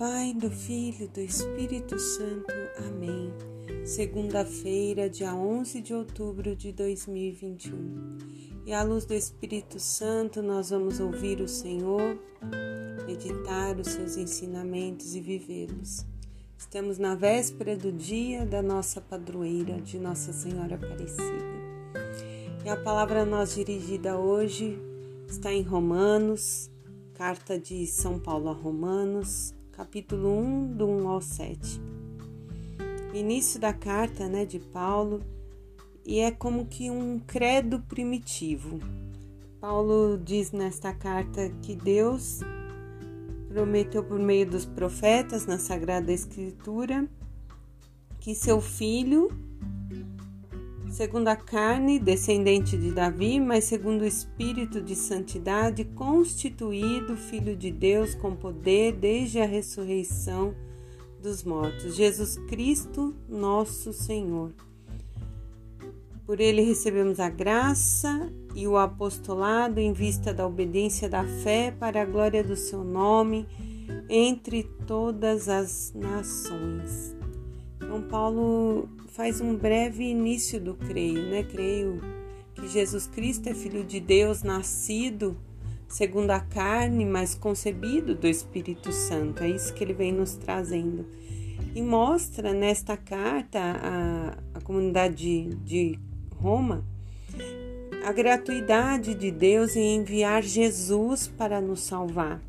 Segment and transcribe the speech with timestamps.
[0.00, 2.54] Pai, do Filho do Espírito Santo.
[2.88, 3.30] Amém.
[3.84, 8.16] Segunda-feira, dia 11 de outubro de 2021.
[8.64, 12.18] E à luz do Espírito Santo, nós vamos ouvir o Senhor,
[13.06, 16.06] meditar os seus ensinamentos e vivê-los.
[16.56, 21.60] Estamos na véspera do dia da nossa padroeira, de Nossa Senhora Aparecida.
[22.64, 24.78] E a palavra a nós dirigida hoje
[25.28, 26.70] está em Romanos,
[27.12, 31.80] carta de São Paulo a Romanos, capítulo 1, do 1 ao 7.
[33.14, 35.22] Início da carta né, de Paulo,
[36.04, 38.78] e é como que um credo primitivo.
[39.58, 42.40] Paulo diz nesta carta que Deus
[43.48, 47.08] prometeu por meio dos profetas na Sagrada Escritura
[48.20, 49.28] que seu filho
[50.90, 57.70] segundo a carne, descendente de Davi, mas segundo o espírito de santidade, constituído filho de
[57.70, 60.54] Deus com poder desde a ressurreição
[61.22, 64.52] dos mortos, Jesus Cristo, nosso Senhor.
[66.26, 72.02] Por ele recebemos a graça e o apostolado em vista da obediência da fé para
[72.02, 73.46] a glória do seu nome
[74.08, 77.14] entre todas as nações.
[77.76, 78.88] Então, Paulo
[79.20, 81.42] faz um breve início do creio, né?
[81.42, 82.00] Creio
[82.54, 85.36] que Jesus Cristo é filho de Deus, nascido
[85.86, 89.44] segundo a carne, mas concebido do Espírito Santo.
[89.44, 91.04] É isso que ele vem nos trazendo.
[91.74, 93.60] E mostra nesta carta
[94.54, 95.98] à, comunidade de, de
[96.36, 96.82] Roma
[98.02, 102.40] a gratuidade de Deus em enviar Jesus para nos salvar.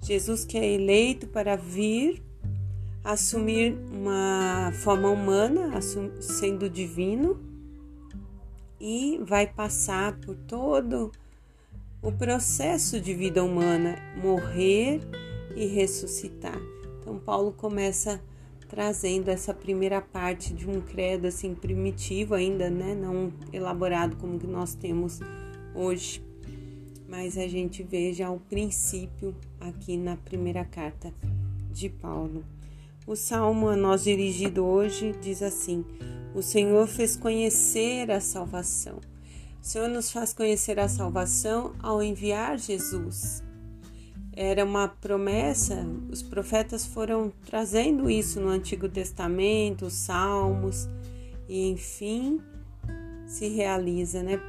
[0.00, 2.20] Jesus que é eleito para vir
[3.04, 5.80] assumir uma forma humana,
[6.20, 7.40] sendo divino,
[8.80, 11.12] e vai passar por todo
[12.02, 15.00] o processo de vida humana, morrer
[15.54, 16.60] e ressuscitar.
[17.00, 18.20] Então Paulo começa
[18.68, 24.46] trazendo essa primeira parte de um credo assim primitivo ainda, né, não elaborado como que
[24.46, 25.20] nós temos
[25.74, 26.24] hoje.
[27.06, 31.12] Mas a gente vê já o princípio aqui na primeira carta
[31.70, 32.42] de Paulo.
[33.04, 35.84] O salmo a nós dirigido hoje diz assim:
[36.34, 39.00] O Senhor fez conhecer a salvação.
[39.60, 43.42] O Senhor nos faz conhecer a salvação ao enviar Jesus.
[44.34, 50.88] Era uma promessa, os profetas foram trazendo isso no Antigo Testamento, os salmos,
[51.48, 52.40] e enfim
[53.26, 54.40] se realiza, né?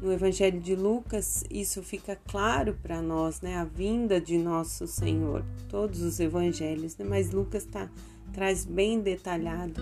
[0.00, 3.56] No Evangelho de Lucas, isso fica claro para nós, né?
[3.56, 7.04] A vinda de nosso Senhor, todos os evangelhos, né?
[7.08, 7.90] Mas Lucas tá,
[8.32, 9.80] traz bem detalhado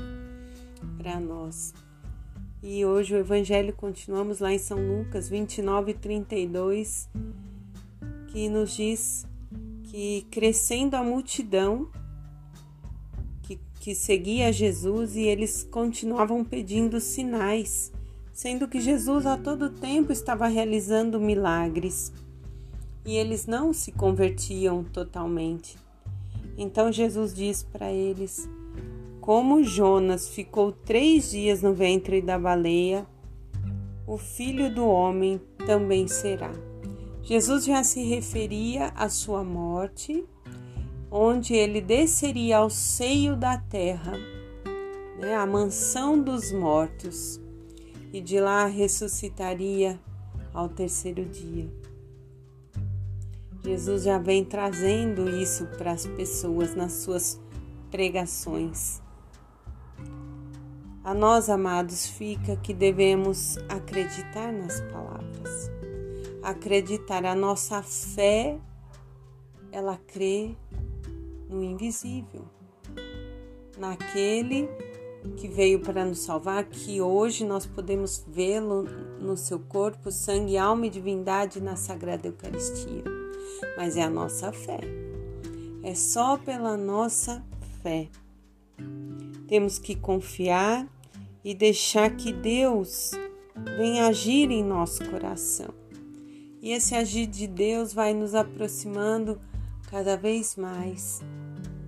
[0.97, 1.75] para nós.
[2.63, 7.11] E hoje o Evangelho continuamos lá em São Lucas 29 e 32,
[8.29, 9.27] que nos diz
[9.85, 11.91] que crescendo a multidão
[13.43, 17.93] que, que seguia Jesus e eles continuavam pedindo sinais
[18.35, 22.13] sendo que Jesus a todo tempo estava realizando milagres
[23.07, 25.79] e eles não se convertiam totalmente.
[26.59, 28.49] Então Jesus diz para eles:
[29.21, 33.07] Como Jonas ficou três dias no ventre da baleia,
[34.05, 36.53] o filho do homem também será.
[37.23, 40.25] Jesus já se referia à sua morte,
[41.11, 44.13] onde ele desceria ao seio da terra,
[45.19, 47.44] né, a mansão dos mortos
[48.15, 49.99] e de lá ressuscitaria
[50.53, 51.69] ao terceiro dia.
[53.65, 57.41] Jesus já vem trazendo isso para as pessoas nas suas
[57.91, 59.03] pregações.
[61.03, 65.69] A nós, amados, fica que devemos acreditar nas palavras.
[66.41, 68.61] Acreditar a nossa fé,
[69.73, 70.55] ela crê
[71.49, 72.45] no invisível,
[73.77, 74.69] naquele
[75.37, 78.85] que veio para nos salvar, que hoje nós podemos vê-lo
[79.21, 83.05] no seu corpo, sangue, alma e divindade na Sagrada Eucaristia.
[83.77, 84.81] Mas é a nossa fé.
[85.83, 87.45] É só pela nossa
[87.83, 88.09] fé.
[89.49, 90.87] Temos que confiar
[91.43, 93.13] e deixar que Deus
[93.77, 95.69] venha agir em nosso coração.
[96.61, 99.39] E esse agir de Deus vai nos aproximando
[99.91, 101.21] cada vez mais,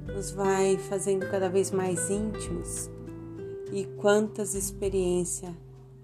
[0.06, 2.90] nos vai fazendo cada vez mais íntimos
[3.72, 5.54] e quantas experiências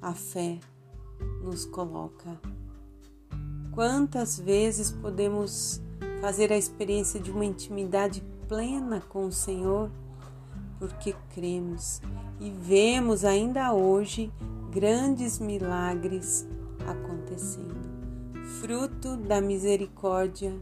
[0.00, 0.58] a fé
[1.42, 2.40] nos coloca.
[3.72, 5.80] Quantas vezes podemos
[6.20, 9.90] fazer a experiência de uma intimidade plena com o Senhor
[10.78, 12.00] porque cremos
[12.40, 14.32] e vemos ainda hoje
[14.72, 16.44] grandes milagres
[16.86, 17.76] acontecendo,
[18.60, 20.52] fruto da misericórdia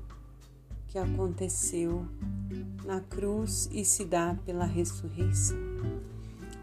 [0.88, 2.06] que aconteceu
[2.84, 5.56] na cruz e se dá pela ressurreição.